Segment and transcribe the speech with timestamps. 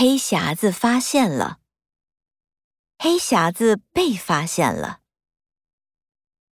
[0.00, 1.58] 黑匣子发现了。
[3.00, 5.00] 黑匣子被发现了。